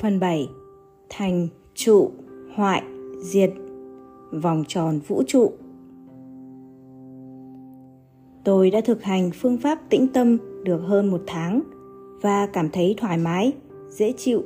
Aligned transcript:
Phần 0.00 0.20
7 0.20 0.48
Thành, 1.08 1.48
trụ, 1.74 2.10
hoại, 2.54 2.82
diệt 3.20 3.50
Vòng 4.32 4.64
tròn 4.68 5.00
vũ 5.08 5.22
trụ 5.26 5.52
Tôi 8.44 8.70
đã 8.70 8.80
thực 8.80 9.02
hành 9.02 9.30
phương 9.34 9.58
pháp 9.58 9.78
tĩnh 9.90 10.06
tâm 10.14 10.38
được 10.64 10.78
hơn 10.78 11.10
một 11.10 11.20
tháng 11.26 11.62
và 12.22 12.46
cảm 12.46 12.70
thấy 12.70 12.94
thoải 12.98 13.18
mái, 13.18 13.52
dễ 13.90 14.12
chịu, 14.16 14.42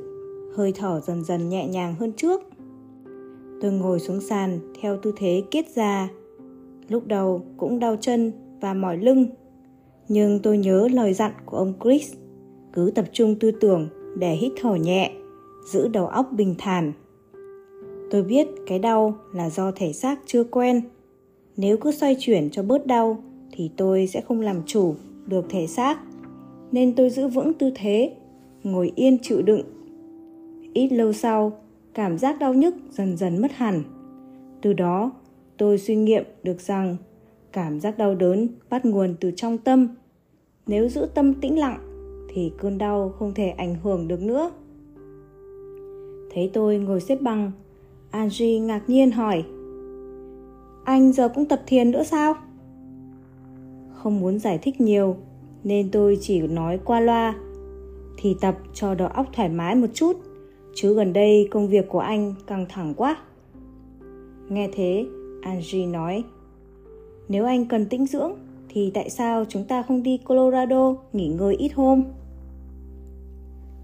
hơi 0.55 0.73
thở 0.75 1.01
dần 1.05 1.23
dần 1.23 1.49
nhẹ 1.49 1.67
nhàng 1.67 1.95
hơn 1.99 2.11
trước. 2.17 2.41
Tôi 3.61 3.71
ngồi 3.71 3.99
xuống 3.99 4.21
sàn 4.21 4.59
theo 4.81 4.97
tư 5.01 5.13
thế 5.17 5.43
kiết 5.51 5.75
ra. 5.75 6.09
Lúc 6.89 7.07
đầu 7.07 7.45
cũng 7.57 7.79
đau 7.79 7.95
chân 8.01 8.31
và 8.61 8.73
mỏi 8.73 8.97
lưng. 8.97 9.25
Nhưng 10.07 10.39
tôi 10.39 10.57
nhớ 10.57 10.87
lời 10.91 11.13
dặn 11.13 11.31
của 11.45 11.57
ông 11.57 11.73
Chris, 11.83 12.13
cứ 12.73 12.91
tập 12.95 13.05
trung 13.11 13.35
tư 13.39 13.51
tưởng 13.51 13.87
để 14.17 14.35
hít 14.35 14.51
thở 14.61 14.75
nhẹ, 14.75 15.11
giữ 15.65 15.87
đầu 15.87 16.07
óc 16.07 16.29
bình 16.31 16.55
thản. 16.57 16.93
Tôi 18.11 18.23
biết 18.23 18.47
cái 18.67 18.79
đau 18.79 19.17
là 19.33 19.49
do 19.49 19.71
thể 19.75 19.93
xác 19.93 20.19
chưa 20.25 20.43
quen. 20.43 20.81
Nếu 21.57 21.77
cứ 21.77 21.91
xoay 21.91 22.15
chuyển 22.19 22.49
cho 22.49 22.63
bớt 22.63 22.87
đau 22.87 23.23
thì 23.51 23.71
tôi 23.77 24.07
sẽ 24.07 24.21
không 24.21 24.41
làm 24.41 24.61
chủ 24.65 24.95
được 25.27 25.45
thể 25.49 25.67
xác. 25.67 25.99
Nên 26.71 26.95
tôi 26.95 27.09
giữ 27.09 27.27
vững 27.27 27.53
tư 27.53 27.71
thế, 27.75 28.15
ngồi 28.63 28.91
yên 28.95 29.17
chịu 29.21 29.41
đựng. 29.41 29.61
Ít 30.73 30.87
lâu 30.87 31.13
sau, 31.13 31.51
cảm 31.93 32.17
giác 32.17 32.39
đau 32.39 32.53
nhức 32.53 32.75
dần 32.91 33.17
dần 33.17 33.41
mất 33.41 33.51
hẳn. 33.51 33.83
Từ 34.61 34.73
đó, 34.73 35.11
tôi 35.57 35.77
suy 35.77 35.95
nghiệm 35.95 36.23
được 36.43 36.61
rằng 36.61 36.97
cảm 37.51 37.79
giác 37.79 37.97
đau 37.97 38.15
đớn 38.15 38.47
bắt 38.69 38.85
nguồn 38.85 39.15
từ 39.19 39.31
trong 39.35 39.57
tâm. 39.57 39.87
Nếu 40.67 40.89
giữ 40.89 41.07
tâm 41.15 41.33
tĩnh 41.33 41.59
lặng 41.59 41.79
thì 42.33 42.51
cơn 42.57 42.77
đau 42.77 43.09
không 43.09 43.33
thể 43.33 43.49
ảnh 43.49 43.75
hưởng 43.83 44.07
được 44.07 44.21
nữa. 44.21 44.51
Thấy 46.33 46.49
tôi 46.53 46.77
ngồi 46.77 47.01
xếp 47.01 47.21
bằng, 47.21 47.51
Angie 48.11 48.59
ngạc 48.59 48.89
nhiên 48.89 49.11
hỏi 49.11 49.43
Anh 50.85 51.11
giờ 51.11 51.29
cũng 51.29 51.45
tập 51.45 51.61
thiền 51.67 51.91
nữa 51.91 52.03
sao? 52.03 52.33
Không 53.93 54.19
muốn 54.19 54.39
giải 54.39 54.57
thích 54.57 54.81
nhiều 54.81 55.15
nên 55.63 55.91
tôi 55.91 56.17
chỉ 56.21 56.41
nói 56.41 56.79
qua 56.85 56.99
loa 56.99 57.35
thì 58.17 58.35
tập 58.41 58.57
cho 58.73 58.95
đầu 58.95 59.07
óc 59.07 59.27
thoải 59.33 59.49
mái 59.49 59.75
một 59.75 59.87
chút 59.93 60.17
chứ 60.75 60.93
gần 60.93 61.13
đây 61.13 61.47
công 61.51 61.67
việc 61.67 61.89
của 61.89 61.99
anh 61.99 62.33
căng 62.47 62.65
thẳng 62.69 62.93
quá. 62.97 63.17
Nghe 64.49 64.69
thế, 64.73 65.05
Angie 65.41 65.85
nói 65.85 66.23
Nếu 67.29 67.45
anh 67.45 67.65
cần 67.65 67.85
tĩnh 67.85 68.05
dưỡng 68.05 68.33
thì 68.69 68.91
tại 68.93 69.09
sao 69.09 69.45
chúng 69.49 69.63
ta 69.63 69.83
không 69.83 70.03
đi 70.03 70.17
Colorado 70.17 70.95
nghỉ 71.13 71.27
ngơi 71.27 71.55
ít 71.55 71.73
hôm? 71.73 72.03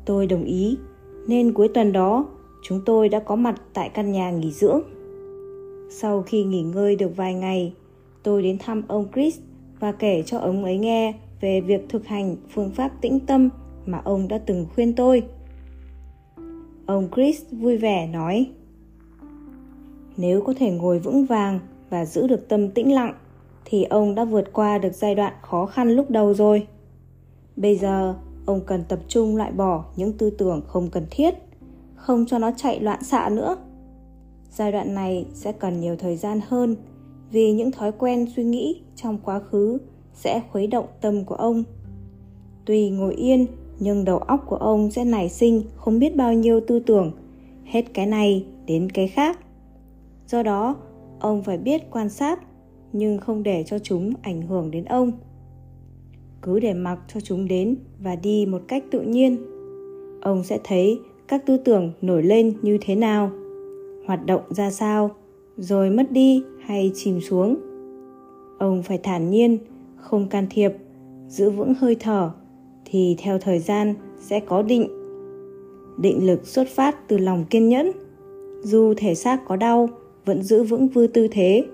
Tôi 0.05 0.27
đồng 0.27 0.43
ý, 0.43 0.77
nên 1.27 1.53
cuối 1.53 1.67
tuần 1.67 1.91
đó 1.91 2.25
chúng 2.61 2.81
tôi 2.85 3.09
đã 3.09 3.19
có 3.19 3.35
mặt 3.35 3.61
tại 3.73 3.89
căn 3.89 4.11
nhà 4.11 4.31
nghỉ 4.31 4.51
dưỡng. 4.51 4.81
Sau 5.89 6.21
khi 6.21 6.43
nghỉ 6.43 6.61
ngơi 6.61 6.95
được 6.95 7.15
vài 7.15 7.33
ngày, 7.33 7.73
tôi 8.23 8.43
đến 8.43 8.57
thăm 8.59 8.83
ông 8.87 9.07
Chris 9.13 9.39
và 9.79 9.91
kể 9.91 10.23
cho 10.25 10.37
ông 10.37 10.63
ấy 10.63 10.77
nghe 10.77 11.13
về 11.41 11.61
việc 11.61 11.89
thực 11.89 12.05
hành 12.05 12.35
phương 12.53 12.71
pháp 12.71 12.91
tĩnh 13.01 13.19
tâm 13.19 13.49
mà 13.85 14.01
ông 14.03 14.27
đã 14.27 14.37
từng 14.37 14.65
khuyên 14.75 14.95
tôi. 14.95 15.23
Ông 16.85 17.09
Chris 17.15 17.41
vui 17.51 17.77
vẻ 17.77 18.07
nói: 18.07 18.47
Nếu 20.17 20.41
có 20.41 20.53
thể 20.57 20.71
ngồi 20.71 20.99
vững 20.99 21.25
vàng 21.25 21.59
và 21.89 22.05
giữ 22.05 22.27
được 22.27 22.49
tâm 22.49 22.69
tĩnh 22.69 22.93
lặng 22.93 23.13
thì 23.65 23.83
ông 23.83 24.15
đã 24.15 24.25
vượt 24.25 24.53
qua 24.53 24.77
được 24.77 24.93
giai 24.93 25.15
đoạn 25.15 25.33
khó 25.41 25.65
khăn 25.65 25.91
lúc 25.91 26.09
đầu 26.09 26.33
rồi. 26.33 26.67
Bây 27.55 27.75
giờ, 27.75 28.15
ông 28.45 28.61
cần 28.65 28.83
tập 28.89 28.99
trung 29.07 29.37
loại 29.37 29.51
bỏ 29.51 29.85
những 29.95 30.13
tư 30.13 30.29
tưởng 30.29 30.61
không 30.67 30.89
cần 30.89 31.05
thiết, 31.11 31.33
không 31.99 32.25
cho 32.25 32.37
nó 32.39 32.51
chạy 32.57 32.79
loạn 32.79 33.03
xạ 33.03 33.29
nữa. 33.29 33.57
Giai 34.51 34.71
đoạn 34.71 34.95
này 34.95 35.25
sẽ 35.33 35.51
cần 35.51 35.79
nhiều 35.79 35.95
thời 35.95 36.17
gian 36.17 36.39
hơn 36.47 36.75
vì 37.31 37.51
những 37.51 37.71
thói 37.71 37.91
quen 37.91 38.25
suy 38.35 38.43
nghĩ 38.43 38.81
trong 38.95 39.17
quá 39.23 39.39
khứ 39.39 39.77
sẽ 40.13 40.41
khuấy 40.51 40.67
động 40.67 40.85
tâm 41.01 41.25
của 41.25 41.35
ông. 41.35 41.63
Tuy 42.65 42.89
ngồi 42.89 43.13
yên 43.13 43.45
nhưng 43.79 44.05
đầu 44.05 44.17
óc 44.17 44.43
của 44.47 44.55
ông 44.55 44.91
sẽ 44.91 45.05
nảy 45.05 45.29
sinh 45.29 45.63
không 45.75 45.99
biết 45.99 46.15
bao 46.15 46.33
nhiêu 46.33 46.59
tư 46.67 46.79
tưởng, 46.79 47.11
hết 47.63 47.93
cái 47.93 48.05
này 48.05 48.45
đến 48.65 48.89
cái 48.89 49.07
khác. 49.07 49.39
Do 50.27 50.43
đó, 50.43 50.75
ông 51.19 51.43
phải 51.43 51.57
biết 51.57 51.91
quan 51.91 52.09
sát 52.09 52.39
nhưng 52.93 53.17
không 53.17 53.43
để 53.43 53.63
cho 53.63 53.79
chúng 53.79 54.13
ảnh 54.21 54.41
hưởng 54.41 54.71
đến 54.71 54.85
ông. 54.85 55.11
Cứ 56.41 56.59
để 56.59 56.73
mặc 56.73 56.99
cho 57.13 57.19
chúng 57.19 57.47
đến 57.47 57.75
và 57.99 58.15
đi 58.15 58.45
một 58.45 58.61
cách 58.67 58.83
tự 58.91 59.01
nhiên. 59.01 59.37
Ông 60.21 60.43
sẽ 60.43 60.59
thấy 60.63 60.99
các 61.29 61.45
tư 61.45 61.57
tưởng 61.57 61.91
nổi 62.01 62.23
lên 62.23 62.53
như 62.61 62.77
thế 62.81 62.95
nào, 62.95 63.31
hoạt 64.05 64.25
động 64.25 64.41
ra 64.49 64.71
sao, 64.71 65.11
rồi 65.57 65.89
mất 65.89 66.11
đi 66.11 66.43
hay 66.65 66.91
chìm 66.95 67.21
xuống. 67.21 67.57
Ông 68.59 68.83
phải 68.83 68.97
thản 68.97 69.29
nhiên, 69.29 69.57
không 69.95 70.29
can 70.29 70.47
thiệp, 70.49 70.71
giữ 71.27 71.49
vững 71.49 71.73
hơi 71.79 71.95
thở 71.99 72.31
thì 72.85 73.15
theo 73.19 73.39
thời 73.39 73.59
gian 73.59 73.93
sẽ 74.19 74.39
có 74.39 74.61
định. 74.61 74.87
Định 75.97 76.27
lực 76.27 76.47
xuất 76.47 76.67
phát 76.67 77.07
từ 77.07 77.17
lòng 77.17 77.45
kiên 77.49 77.69
nhẫn. 77.69 77.91
Dù 78.61 78.93
thể 78.97 79.15
xác 79.15 79.45
có 79.47 79.55
đau, 79.55 79.89
vẫn 80.25 80.43
giữ 80.43 80.63
vững 80.63 80.87
vư 80.87 81.07
tư 81.07 81.27
thế. 81.31 81.65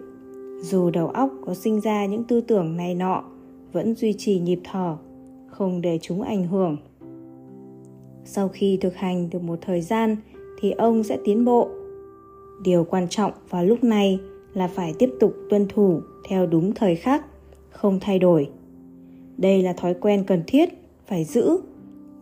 Dù 0.61 0.89
đầu 0.89 1.07
óc 1.07 1.31
có 1.45 1.53
sinh 1.53 1.81
ra 1.81 2.05
những 2.05 2.23
tư 2.23 2.41
tưởng 2.41 2.77
này 2.77 2.95
nọ, 2.95 3.23
vẫn 3.73 3.95
duy 3.95 4.13
trì 4.13 4.39
nhịp 4.39 4.59
thở, 4.63 4.97
không 5.47 5.81
để 5.81 5.99
chúng 6.01 6.21
ảnh 6.21 6.47
hưởng. 6.47 6.77
Sau 8.25 8.47
khi 8.47 8.77
thực 8.81 8.95
hành 8.95 9.29
được 9.29 9.43
một 9.43 9.59
thời 9.61 9.81
gian 9.81 10.17
thì 10.59 10.71
ông 10.71 11.03
sẽ 11.03 11.17
tiến 11.25 11.45
bộ. 11.45 11.69
Điều 12.63 12.83
quan 12.83 13.07
trọng 13.09 13.31
vào 13.49 13.65
lúc 13.65 13.83
này 13.83 14.19
là 14.53 14.67
phải 14.67 14.93
tiếp 14.99 15.09
tục 15.19 15.35
tuân 15.49 15.67
thủ 15.67 16.01
theo 16.29 16.45
đúng 16.45 16.73
thời 16.73 16.95
khắc, 16.95 17.25
không 17.69 17.99
thay 17.99 18.19
đổi. 18.19 18.49
Đây 19.37 19.61
là 19.61 19.73
thói 19.73 19.93
quen 19.93 20.23
cần 20.27 20.43
thiết 20.47 20.69
phải 21.07 21.23
giữ 21.23 21.57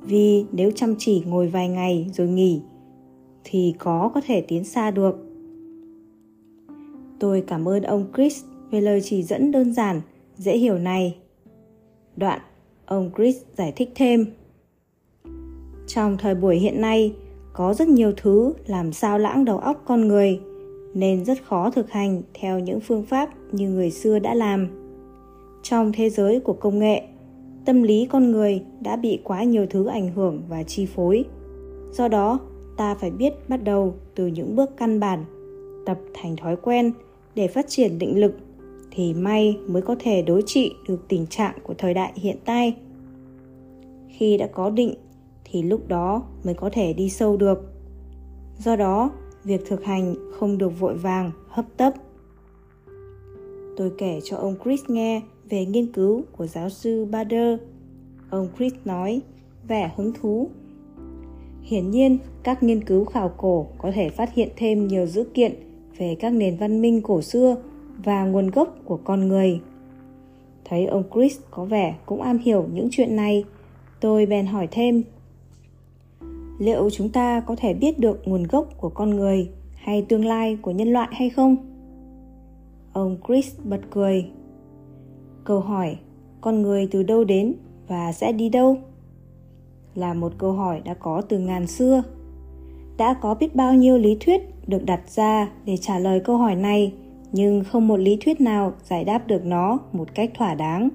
vì 0.02 0.46
nếu 0.52 0.72
chăm 0.72 0.96
chỉ 0.98 1.24
ngồi 1.26 1.48
vài 1.48 1.70
ngày 1.70 2.10
rồi 2.14 2.28
nghỉ 2.28 2.62
thì 3.44 3.74
có 3.80 4.12
có 4.14 4.22
thể 4.28 4.42
tiến 4.42 4.64
xa 4.64 4.92
được 4.92 5.16
tôi 7.20 7.44
cảm 7.48 7.68
ơn 7.68 7.84
ông 7.84 8.06
chris 8.16 8.44
về 8.72 8.82
lời 8.82 9.02
chỉ 9.04 9.24
dẫn 9.24 9.52
đơn 9.52 9.74
giản 9.74 10.02
dễ 10.38 10.58
hiểu 10.58 10.78
này 10.78 11.16
đoạn 12.16 12.40
ông 12.86 13.12
chris 13.18 13.38
giải 13.58 13.74
thích 13.76 13.90
thêm 13.96 14.26
trong 15.96 16.18
thời 16.18 16.36
buổi 16.36 16.56
hiện 16.56 16.82
nay, 16.82 17.14
có 17.54 17.74
rất 17.74 17.88
nhiều 17.88 18.12
thứ 18.18 18.54
làm 18.66 18.94
sao 18.94 19.20
lãng 19.20 19.46
đầu 19.46 19.58
óc 19.58 19.82
con 19.86 20.08
người, 20.08 20.40
nên 20.94 21.26
rất 21.26 21.44
khó 21.46 21.70
thực 21.70 21.92
hành 21.92 22.22
theo 22.34 22.60
những 22.60 22.80
phương 22.80 23.04
pháp 23.04 23.30
như 23.52 23.70
người 23.70 23.92
xưa 23.92 24.20
đã 24.20 24.34
làm. 24.34 24.68
Trong 25.64 25.92
thế 25.92 26.10
giới 26.10 26.40
của 26.40 26.54
công 26.54 26.80
nghệ, 26.80 27.02
tâm 27.66 27.84
lý 27.84 28.08
con 28.10 28.32
người 28.32 28.62
đã 28.82 28.96
bị 28.96 29.20
quá 29.24 29.44
nhiều 29.44 29.66
thứ 29.70 29.86
ảnh 29.86 30.10
hưởng 30.14 30.42
và 30.50 30.64
chi 30.64 30.86
phối. 30.86 31.26
Do 31.92 32.08
đó, 32.08 32.40
ta 32.78 32.96
phải 32.96 33.12
biết 33.12 33.34
bắt 33.50 33.64
đầu 33.64 33.94
từ 34.16 34.28
những 34.28 34.56
bước 34.56 34.78
căn 34.78 35.00
bản, 35.00 35.26
tập 35.86 35.98
thành 36.14 36.36
thói 36.36 36.56
quen 36.56 36.92
để 37.36 37.48
phát 37.48 37.66
triển 37.70 38.00
định 38.00 38.20
lực 38.20 38.34
thì 38.92 39.14
may 39.14 39.58
mới 39.68 39.82
có 39.82 39.96
thể 40.00 40.22
đối 40.22 40.44
trị 40.46 40.74
được 40.88 41.08
tình 41.08 41.28
trạng 41.28 41.56
của 41.64 41.74
thời 41.78 41.94
đại 41.94 42.12
hiện 42.16 42.38
tại. 42.46 42.76
Khi 44.10 44.38
đã 44.38 44.48
có 44.48 44.70
định 44.70 44.94
thì 45.54 45.64
lúc 45.64 45.88
đó 45.88 46.24
mới 46.44 46.54
có 46.54 46.70
thể 46.74 46.94
đi 46.94 47.10
sâu 47.10 47.38
được 47.38 47.74
do 48.58 48.76
đó 48.76 49.12
việc 49.44 49.62
thực 49.68 49.84
hành 49.84 50.16
không 50.40 50.58
được 50.58 50.80
vội 50.80 50.98
vàng 50.98 51.32
hấp 51.50 51.66
tấp 51.78 51.94
tôi 53.78 53.92
kể 53.98 54.20
cho 54.24 54.38
ông 54.38 54.56
chris 54.64 54.82
nghe 54.88 55.22
về 55.50 55.66
nghiên 55.66 55.92
cứu 55.92 56.24
của 56.38 56.48
giáo 56.48 56.70
sư 56.70 57.06
Bader. 57.06 57.60
Ông 58.30 58.48
Chris 58.58 58.74
nói, 58.86 59.22
vẻ 59.68 59.92
hứng 59.96 60.14
thú. 60.14 60.50
Hiển 61.62 61.92
nhiên, 61.92 62.18
các 62.44 62.64
nghiên 62.64 62.84
cứu 62.84 63.06
khảo 63.06 63.30
cổ 63.38 63.68
có 63.78 63.92
thể 63.92 64.10
phát 64.10 64.34
hiện 64.34 64.50
thêm 64.58 64.88
nhiều 64.88 65.06
dữ 65.06 65.24
kiện 65.34 65.54
về 65.98 66.16
các 66.20 66.30
nền 66.30 66.58
văn 66.58 66.82
minh 66.82 67.02
cổ 67.02 67.22
xưa 67.22 67.56
và 68.04 68.26
nguồn 68.26 68.50
gốc 68.50 68.76
của 68.86 69.00
con 69.04 69.28
người. 69.28 69.60
Thấy 70.66 70.86
ông 70.86 71.04
Chris 71.14 71.40
có 71.52 71.66
vẻ 71.66 71.96
cũng 72.06 72.22
am 72.22 72.38
hiểu 72.38 72.66
những 72.74 72.88
chuyện 72.92 73.16
này, 73.16 73.44
tôi 74.00 74.26
bèn 74.26 74.46
hỏi 74.46 74.68
thêm. 74.72 75.04
Liệu 76.64 76.90
chúng 76.90 77.10
ta 77.10 77.40
có 77.40 77.56
thể 77.56 77.74
biết 77.74 78.00
được 78.00 78.22
nguồn 78.26 78.44
gốc 78.44 78.68
của 78.78 78.90
con 78.90 79.10
người 79.10 79.50
hay 79.76 80.02
tương 80.02 80.26
lai 80.26 80.58
của 80.62 80.72
nhân 80.72 80.94
loại 80.94 81.08
hay 81.12 81.30
không? 81.30 81.56
Ông 82.94 83.18
Chris 83.28 83.56
bật 83.64 83.80
cười. 83.92 84.26
Câu 85.44 85.60
hỏi, 85.60 85.98
con 86.42 86.62
người 86.62 86.88
từ 86.92 87.04
đâu 87.04 87.24
đến 87.24 87.54
và 87.88 88.12
sẽ 88.12 88.32
đi 88.32 88.50
đâu? 88.50 88.78
Là 89.96 90.14
một 90.14 90.34
câu 90.38 90.52
hỏi 90.52 90.82
đã 90.86 90.94
có 90.94 91.22
từ 91.22 91.40
ngàn 91.40 91.68
xưa. 91.68 92.04
Đã 92.98 93.14
có 93.22 93.36
biết 93.36 93.56
bao 93.56 93.74
nhiêu 93.74 93.98
lý 93.98 94.18
thuyết 94.20 94.42
được 94.68 94.86
đặt 94.86 95.10
ra 95.10 95.52
để 95.66 95.78
trả 95.78 96.00
lời 96.00 96.20
câu 96.20 96.38
hỏi 96.38 96.56
này, 96.56 96.94
nhưng 97.32 97.64
không 97.64 97.88
một 97.88 97.98
lý 97.98 98.18
thuyết 98.22 98.42
nào 98.42 98.74
giải 98.84 99.04
đáp 99.04 99.28
được 99.28 99.46
nó 99.46 99.80
một 99.94 100.16
cách 100.16 100.32
thỏa 100.38 100.56
đáng. 100.56 100.90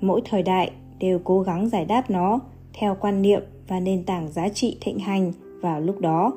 Mỗi 0.00 0.22
thời 0.24 0.42
đại 0.42 0.70
đều 0.98 1.20
cố 1.24 1.40
gắng 1.40 1.68
giải 1.68 1.84
đáp 1.84 2.10
nó 2.10 2.40
theo 2.74 2.96
quan 3.00 3.22
niệm 3.22 3.42
và 3.68 3.80
nền 3.80 4.04
tảng 4.04 4.32
giá 4.32 4.48
trị 4.48 4.76
thịnh 4.80 4.98
hành 4.98 5.32
vào 5.60 5.80
lúc 5.80 6.00
đó. 6.00 6.32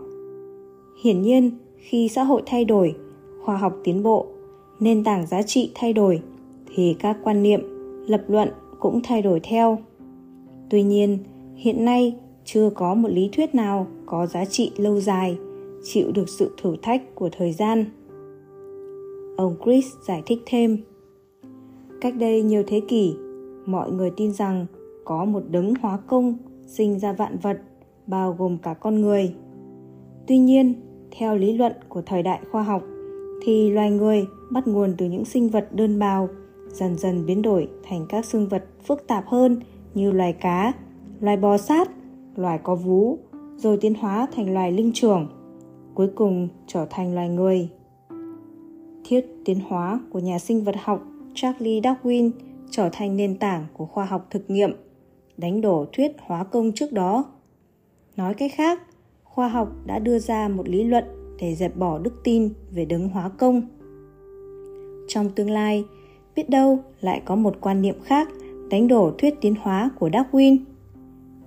Hiển 1.03 1.21
nhiên, 1.21 1.51
khi 1.77 2.09
xã 2.09 2.23
hội 2.23 2.41
thay 2.45 2.65
đổi, 2.65 2.95
khoa 3.41 3.57
học 3.57 3.77
tiến 3.83 4.03
bộ, 4.03 4.27
nền 4.79 5.03
tảng 5.03 5.27
giá 5.27 5.41
trị 5.41 5.71
thay 5.75 5.93
đổi 5.93 6.21
thì 6.75 6.95
các 6.99 7.17
quan 7.23 7.43
niệm, 7.43 7.61
lập 8.07 8.23
luận 8.27 8.49
cũng 8.79 9.01
thay 9.03 9.21
đổi 9.21 9.39
theo. 9.43 9.77
Tuy 10.69 10.83
nhiên, 10.83 11.17
hiện 11.55 11.85
nay 11.85 12.15
chưa 12.45 12.69
có 12.69 12.93
một 12.93 13.09
lý 13.11 13.29
thuyết 13.33 13.55
nào 13.55 13.87
có 14.05 14.25
giá 14.27 14.45
trị 14.45 14.71
lâu 14.77 14.99
dài, 14.99 15.37
chịu 15.83 16.11
được 16.11 16.29
sự 16.29 16.55
thử 16.61 16.75
thách 16.81 17.15
của 17.15 17.29
thời 17.37 17.53
gian. 17.53 17.85
Ông 19.37 19.55
Chris 19.63 19.85
giải 20.07 20.23
thích 20.25 20.39
thêm. 20.45 20.77
Cách 22.01 22.15
đây 22.19 22.41
nhiều 22.41 22.63
thế 22.67 22.81
kỷ, 22.87 23.13
mọi 23.65 23.91
người 23.91 24.11
tin 24.17 24.33
rằng 24.33 24.65
có 25.05 25.25
một 25.25 25.41
đấng 25.51 25.73
hóa 25.81 25.97
công 26.07 26.37
sinh 26.71 26.99
ra 26.99 27.13
vạn 27.13 27.37
vật, 27.37 27.57
bao 28.07 28.35
gồm 28.39 28.57
cả 28.57 28.73
con 28.73 29.01
người. 29.01 29.35
Tuy 30.27 30.37
nhiên, 30.37 30.73
theo 31.11 31.35
lý 31.35 31.53
luận 31.53 31.73
của 31.89 32.01
thời 32.01 32.23
đại 32.23 32.39
khoa 32.51 32.63
học, 32.63 32.83
thì 33.41 33.69
loài 33.69 33.91
người 33.91 34.25
bắt 34.51 34.67
nguồn 34.67 34.93
từ 34.97 35.05
những 35.05 35.25
sinh 35.25 35.49
vật 35.49 35.67
đơn 35.71 35.99
bào, 35.99 36.29
dần 36.73 36.97
dần 36.97 37.25
biến 37.25 37.41
đổi 37.41 37.69
thành 37.83 38.05
các 38.09 38.25
sinh 38.25 38.47
vật 38.47 38.65
phức 38.83 39.07
tạp 39.07 39.27
hơn 39.27 39.59
như 39.93 40.11
loài 40.11 40.33
cá, 40.33 40.73
loài 41.19 41.37
bò 41.37 41.57
sát, 41.57 41.89
loài 42.35 42.59
có 42.63 42.75
vú, 42.75 43.17
rồi 43.57 43.77
tiến 43.77 43.93
hóa 43.93 44.27
thành 44.35 44.53
loài 44.53 44.71
linh 44.71 44.91
trưởng, 44.93 45.27
cuối 45.93 46.07
cùng 46.15 46.47
trở 46.67 46.87
thành 46.89 47.15
loài 47.15 47.29
người. 47.29 47.69
Thuyết 49.09 49.25
tiến 49.45 49.59
hóa 49.67 49.99
của 50.11 50.19
nhà 50.19 50.39
sinh 50.39 50.63
vật 50.63 50.75
học 50.83 51.03
Charlie 51.33 51.81
Darwin 51.81 52.31
trở 52.69 52.89
thành 52.91 53.17
nền 53.17 53.37
tảng 53.37 53.65
của 53.73 53.85
khoa 53.85 54.05
học 54.05 54.27
thực 54.29 54.49
nghiệm, 54.49 54.71
đánh 55.41 55.61
đổ 55.61 55.85
thuyết 55.93 56.11
hóa 56.19 56.43
công 56.43 56.71
trước 56.71 56.91
đó. 56.91 57.25
Nói 58.17 58.33
cách 58.33 58.51
khác, 58.55 58.81
khoa 59.23 59.47
học 59.47 59.71
đã 59.85 59.99
đưa 59.99 60.19
ra 60.19 60.47
một 60.47 60.69
lý 60.69 60.83
luận 60.83 61.03
để 61.39 61.55
dẹp 61.55 61.77
bỏ 61.77 61.99
đức 61.99 62.13
tin 62.23 62.49
về 62.71 62.85
đấng 62.85 63.09
hóa 63.09 63.29
công. 63.29 63.61
Trong 65.07 65.29
tương 65.29 65.49
lai, 65.49 65.85
biết 66.35 66.49
đâu 66.49 66.79
lại 67.01 67.21
có 67.25 67.35
một 67.35 67.57
quan 67.61 67.81
niệm 67.81 67.95
khác 68.03 68.29
đánh 68.69 68.87
đổ 68.87 69.11
thuyết 69.17 69.33
tiến 69.41 69.55
hóa 69.61 69.89
của 69.99 70.09
Darwin. 70.09 70.57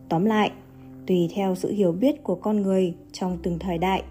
Tóm 0.08 0.25
lại, 0.25 0.50
tùy 1.06 1.31
theo 1.35 1.55
sự 1.55 1.73
hiểu 1.73 1.93
biết 1.93 2.23
của 2.23 2.35
con 2.35 2.62
người 2.62 2.94
trong 3.12 3.38
từng 3.43 3.58
thời 3.58 3.79
đại 3.79 4.02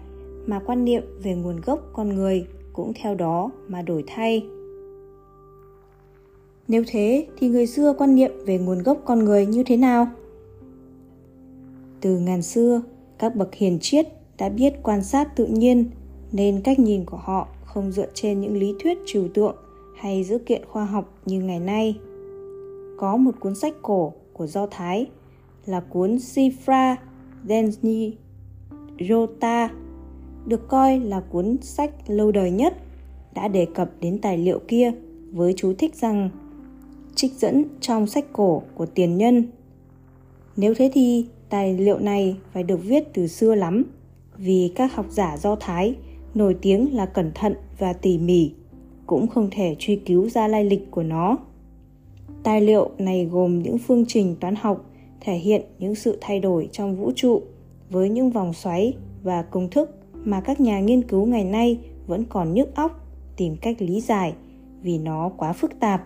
mà 0.46 0.60
quan 0.66 0.84
niệm 0.84 1.02
về 1.22 1.34
nguồn 1.34 1.60
gốc 1.60 1.80
con 1.92 2.08
người 2.08 2.46
cũng 2.72 2.92
theo 3.02 3.14
đó 3.14 3.50
mà 3.68 3.82
đổi 3.82 4.04
thay. 4.06 4.42
Nếu 6.68 6.82
thế 6.86 7.26
thì 7.38 7.48
người 7.48 7.66
xưa 7.66 7.94
quan 7.98 8.14
niệm 8.14 8.30
về 8.46 8.58
nguồn 8.58 8.82
gốc 8.82 9.02
con 9.04 9.18
người 9.18 9.46
như 9.46 9.62
thế 9.62 9.76
nào? 9.76 10.06
Từ 12.00 12.18
ngàn 12.18 12.42
xưa, 12.42 12.82
các 13.18 13.36
bậc 13.36 13.54
hiền 13.54 13.78
triết 13.80 14.08
đã 14.38 14.48
biết 14.48 14.72
quan 14.82 15.04
sát 15.04 15.36
tự 15.36 15.46
nhiên 15.46 15.90
nên 16.32 16.60
cách 16.60 16.78
nhìn 16.78 17.04
của 17.04 17.16
họ 17.16 17.48
không 17.64 17.92
dựa 17.92 18.06
trên 18.14 18.40
những 18.40 18.56
lý 18.56 18.74
thuyết 18.82 18.98
trừu 19.06 19.28
tượng 19.34 19.56
hay 19.96 20.24
dữ 20.24 20.38
kiện 20.38 20.62
khoa 20.68 20.84
học 20.84 21.18
như 21.26 21.40
ngày 21.42 21.60
nay. 21.60 21.98
Có 22.98 23.16
một 23.16 23.34
cuốn 23.40 23.54
sách 23.54 23.74
cổ 23.82 24.12
của 24.32 24.46
Do 24.46 24.66
Thái 24.66 25.06
là 25.66 25.80
cuốn 25.80 26.16
Sifra 26.16 26.96
Denzi 27.48 28.12
Rota 29.08 29.70
được 30.46 30.68
coi 30.68 31.00
là 31.00 31.20
cuốn 31.20 31.56
sách 31.62 31.90
lâu 32.06 32.32
đời 32.32 32.50
nhất 32.50 32.76
đã 33.34 33.48
đề 33.48 33.66
cập 33.74 33.90
đến 34.00 34.18
tài 34.18 34.38
liệu 34.38 34.58
kia 34.68 34.92
với 35.32 35.54
chú 35.56 35.72
thích 35.78 35.94
rằng 35.94 36.30
trích 37.14 37.32
dẫn 37.32 37.64
trong 37.80 38.06
sách 38.06 38.24
cổ 38.32 38.62
của 38.74 38.86
tiền 38.86 39.16
nhân. 39.16 39.44
Nếu 40.56 40.74
thế 40.74 40.90
thì 40.94 41.26
tài 41.48 41.78
liệu 41.78 41.98
này 41.98 42.36
phải 42.52 42.62
được 42.62 42.80
viết 42.84 43.04
từ 43.14 43.26
xưa 43.26 43.54
lắm 43.54 43.84
vì 44.36 44.72
các 44.74 44.94
học 44.94 45.06
giả 45.10 45.36
Do 45.36 45.56
Thái 45.56 45.94
nổi 46.34 46.56
tiếng 46.62 46.94
là 46.94 47.06
cẩn 47.06 47.32
thận 47.34 47.54
và 47.78 47.92
tỉ 47.92 48.18
mỉ, 48.18 48.52
cũng 49.06 49.26
không 49.26 49.48
thể 49.50 49.76
truy 49.78 49.96
cứu 49.96 50.28
ra 50.28 50.48
lai 50.48 50.64
lịch 50.64 50.90
của 50.90 51.02
nó. 51.02 51.36
Tài 52.42 52.60
liệu 52.60 52.90
này 52.98 53.24
gồm 53.24 53.62
những 53.62 53.78
phương 53.78 54.04
trình 54.08 54.36
toán 54.40 54.54
học 54.56 54.90
thể 55.20 55.34
hiện 55.34 55.62
những 55.78 55.94
sự 55.94 56.18
thay 56.20 56.40
đổi 56.40 56.68
trong 56.72 56.96
vũ 56.96 57.12
trụ 57.16 57.42
với 57.90 58.08
những 58.08 58.30
vòng 58.30 58.52
xoáy 58.52 58.96
và 59.22 59.42
công 59.42 59.70
thức 59.70 59.90
mà 60.14 60.40
các 60.40 60.60
nhà 60.60 60.80
nghiên 60.80 61.02
cứu 61.02 61.26
ngày 61.26 61.44
nay 61.44 61.78
vẫn 62.06 62.24
còn 62.24 62.54
nhức 62.54 62.74
óc 62.74 63.00
tìm 63.36 63.56
cách 63.56 63.76
lý 63.78 64.00
giải 64.00 64.34
vì 64.82 64.98
nó 64.98 65.30
quá 65.36 65.52
phức 65.52 65.80
tạp. 65.80 66.04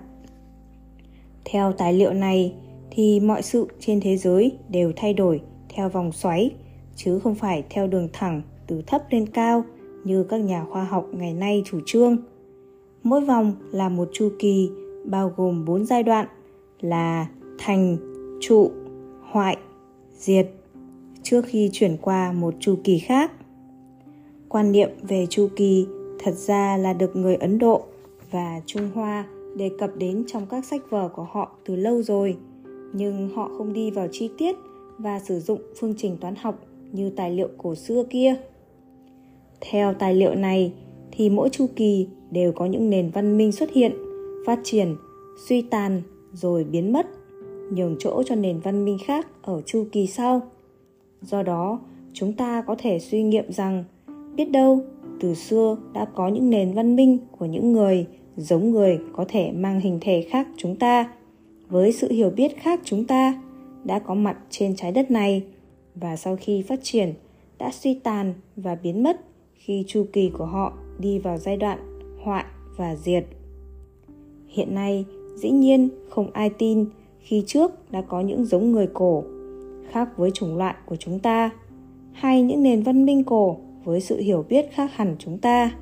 Theo 1.45 1.73
tài 1.73 1.93
liệu 1.93 2.13
này 2.13 2.55
thì 2.91 3.21
mọi 3.21 3.43
sự 3.43 3.67
trên 3.81 4.01
thế 4.01 4.17
giới 4.17 4.53
đều 4.69 4.93
thay 4.97 5.15
đổi 5.15 5.41
theo 5.69 5.89
vòng 5.89 6.13
xoáy 6.13 6.51
chứ 6.97 7.19
không 7.19 7.35
phải 7.35 7.65
theo 7.71 7.87
đường 7.87 8.09
thẳng 8.13 8.43
từ 8.67 8.83
thấp 8.87 9.03
lên 9.11 9.27
cao 9.27 9.65
như 10.05 10.25
các 10.25 10.41
nhà 10.41 10.65
khoa 10.71 10.85
học 10.85 11.07
ngày 11.13 11.35
nay 11.35 11.63
chủ 11.67 11.81
trương. 11.87 12.17
Mỗi 13.03 13.21
vòng 13.21 13.53
là 13.71 13.89
một 13.89 14.09
chu 14.13 14.31
kỳ 14.39 14.71
bao 15.05 15.33
gồm 15.37 15.65
4 15.65 15.87
giai 15.87 16.03
đoạn 16.03 16.27
là 16.81 17.27
thành, 17.59 17.97
trụ, 18.41 18.71
hoại, 19.31 19.57
diệt 20.17 20.51
trước 21.23 21.45
khi 21.47 21.71
chuyển 21.73 21.97
qua 21.97 22.33
một 22.33 22.55
chu 22.61 22.77
kỳ 22.85 22.99
khác. 22.99 23.33
Quan 24.49 24.73
niệm 24.73 24.89
về 25.03 25.27
chu 25.31 25.49
kỳ 25.57 25.87
thật 26.19 26.35
ra 26.35 26.77
là 26.77 26.93
được 26.93 27.17
người 27.17 27.35
Ấn 27.35 27.59
Độ 27.59 27.83
và 28.31 28.61
Trung 28.67 28.91
Hoa 28.95 29.25
đề 29.57 29.71
cập 29.79 29.97
đến 29.97 30.25
trong 30.27 30.47
các 30.47 30.65
sách 30.65 30.91
vở 30.91 31.09
của 31.09 31.27
họ 31.31 31.57
từ 31.65 31.77
lâu 31.77 32.03
rồi, 32.03 32.37
nhưng 32.93 33.29
họ 33.35 33.51
không 33.59 33.73
đi 33.73 33.91
vào 33.91 34.09
chi 34.13 34.31
tiết 34.39 34.57
và 34.99 35.21
sử 35.21 35.41
dụng 35.41 35.61
phương 35.81 35.95
trình 35.97 36.17
toán 36.21 36.35
học 36.37 36.59
như 36.93 37.11
tài 37.11 37.31
liệu 37.31 37.49
cổ 37.59 37.75
xưa 37.75 38.05
kia. 38.11 38.37
Theo 39.61 39.95
tài 39.95 40.15
liệu 40.15 40.35
này 40.35 40.73
thì 41.13 41.31
mỗi 41.31 41.49
chu 41.49 41.67
kỳ 41.77 42.09
đều 42.31 42.53
có 42.53 42.67
những 42.67 42.91
nền 42.91 43.11
văn 43.11 43.37
minh 43.37 43.53
xuất 43.53 43.73
hiện, 43.73 43.93
phát 44.47 44.61
triển, 44.65 44.97
suy 45.49 45.63
tàn 45.63 46.03
rồi 46.33 46.65
biến 46.65 46.93
mất, 46.93 47.07
nhường 47.73 47.97
chỗ 47.99 48.23
cho 48.27 48.35
nền 48.35 48.61
văn 48.61 48.85
minh 48.85 48.99
khác 49.05 49.27
ở 49.43 49.63
chu 49.67 49.87
kỳ 49.93 50.07
sau. 50.07 50.41
Do 51.23 51.43
đó, 51.43 51.81
chúng 52.13 52.33
ta 52.33 52.63
có 52.63 52.77
thể 52.79 52.99
suy 52.99 53.23
nghiệm 53.23 53.53
rằng 53.53 53.85
biết 54.37 54.51
đâu 54.51 54.81
từ 55.21 55.35
xưa 55.35 55.77
đã 55.93 56.05
có 56.05 56.29
những 56.29 56.51
nền 56.51 56.73
văn 56.75 56.97
minh 56.97 57.19
của 57.39 57.47
những 57.47 57.73
người 57.73 58.07
giống 58.39 58.71
người 58.71 58.99
có 59.13 59.25
thể 59.29 59.53
mang 59.53 59.81
hình 59.81 59.99
thể 60.01 60.27
khác 60.31 60.49
chúng 60.57 60.77
ta 60.77 61.13
với 61.69 61.93
sự 61.93 62.13
hiểu 62.13 62.31
biết 62.31 62.57
khác 62.57 62.81
chúng 62.85 63.05
ta 63.05 63.43
đã 63.85 63.99
có 63.99 64.15
mặt 64.15 64.37
trên 64.51 64.77
trái 64.77 64.93
đất 64.93 65.11
này 65.11 65.45
và 65.95 66.17
sau 66.17 66.37
khi 66.41 66.63
phát 66.63 66.81
triển 66.83 67.15
đã 67.59 67.71
suy 67.71 67.95
tàn 67.95 68.35
và 68.57 68.75
biến 68.75 69.03
mất 69.03 69.21
khi 69.55 69.85
chu 69.87 70.07
kỳ 70.13 70.31
của 70.39 70.45
họ 70.45 70.73
đi 70.99 71.19
vào 71.19 71.39
giai 71.39 71.57
đoạn 71.57 71.79
hoại 72.23 72.45
và 72.77 72.97
diệt. 72.97 73.25
Hiện 74.49 74.75
nay, 74.75 75.05
dĩ 75.37 75.51
nhiên 75.51 75.89
không 76.09 76.31
ai 76.33 76.51
tin 76.51 76.85
khi 77.21 77.45
trước 77.47 77.93
đã 77.93 78.03
có 78.03 78.21
những 78.21 78.45
giống 78.45 78.73
người 78.73 78.89
cổ 78.95 79.25
khác 79.91 80.09
với 80.17 80.31
chủng 80.31 80.57
loại 80.57 80.75
của 80.87 80.97
chúng 80.97 81.19
ta 81.19 81.51
hay 82.13 82.43
những 82.43 82.63
nền 82.63 82.83
văn 82.83 83.07
minh 83.07 83.25
cổ 83.25 83.57
với 83.85 84.01
sự 84.01 84.21
hiểu 84.21 84.45
biết 84.49 84.73
khác 84.73 84.91
hẳn 84.95 85.17
chúng 85.19 85.39
ta. 85.39 85.73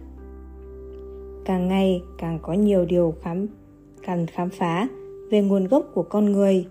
Càng 1.46 1.68
ngày 1.68 2.02
càng 2.18 2.38
có 2.42 2.52
nhiều 2.52 2.84
điều 2.84 3.14
khám 3.22 3.46
cần 4.06 4.26
khám 4.26 4.50
phá 4.50 4.88
về 5.30 5.42
nguồn 5.42 5.66
gốc 5.68 5.90
của 5.94 6.02
con 6.02 6.32
người. 6.32 6.66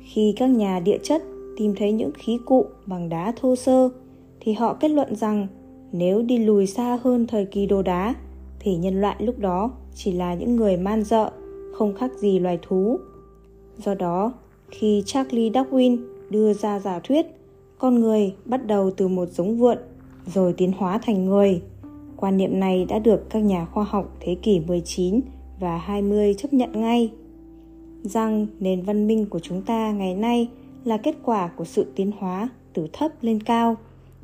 Khi 0.00 0.34
các 0.36 0.46
nhà 0.46 0.80
địa 0.80 0.98
chất 1.02 1.22
tìm 1.56 1.74
thấy 1.74 1.92
những 1.92 2.10
khí 2.14 2.38
cụ 2.44 2.66
bằng 2.86 3.08
đá 3.08 3.32
thô 3.40 3.56
sơ 3.56 3.88
thì 4.40 4.52
họ 4.52 4.74
kết 4.74 4.88
luận 4.88 5.16
rằng 5.16 5.46
nếu 5.92 6.22
đi 6.22 6.38
lùi 6.38 6.66
xa 6.66 6.98
hơn 7.02 7.26
thời 7.26 7.44
kỳ 7.44 7.66
đồ 7.66 7.82
đá 7.82 8.14
thì 8.60 8.76
nhân 8.76 9.00
loại 9.00 9.16
lúc 9.18 9.38
đó 9.38 9.70
chỉ 9.94 10.12
là 10.12 10.34
những 10.34 10.56
người 10.56 10.76
man 10.76 11.04
dợ, 11.04 11.30
không 11.74 11.94
khác 11.94 12.12
gì 12.18 12.38
loài 12.38 12.58
thú. 12.62 12.98
Do 13.76 13.94
đó, 13.94 14.32
khi 14.70 15.02
charles 15.06 15.52
Darwin 15.52 15.96
đưa 16.30 16.52
ra 16.52 16.78
giả 16.78 16.98
thuyết 16.98 17.26
con 17.78 18.00
người 18.00 18.34
bắt 18.44 18.66
đầu 18.66 18.90
từ 18.90 19.08
một 19.08 19.28
giống 19.28 19.58
vượn 19.58 19.78
rồi 20.34 20.52
tiến 20.52 20.72
hóa 20.78 20.98
thành 20.98 21.26
người. 21.26 21.62
Quan 22.20 22.36
niệm 22.36 22.60
này 22.60 22.84
đã 22.84 22.98
được 22.98 23.30
các 23.30 23.38
nhà 23.38 23.64
khoa 23.64 23.84
học 23.84 24.16
thế 24.20 24.36
kỷ 24.42 24.60
19 24.60 25.20
và 25.60 25.78
20 25.78 26.34
chấp 26.34 26.52
nhận 26.52 26.80
ngay 26.80 27.12
rằng 28.02 28.46
nền 28.60 28.82
văn 28.82 29.06
minh 29.06 29.26
của 29.26 29.38
chúng 29.38 29.62
ta 29.62 29.92
ngày 29.92 30.14
nay 30.14 30.48
là 30.84 30.96
kết 30.96 31.14
quả 31.22 31.48
của 31.56 31.64
sự 31.64 31.92
tiến 31.96 32.10
hóa 32.18 32.48
từ 32.72 32.86
thấp 32.92 33.12
lên 33.20 33.42
cao, 33.42 33.76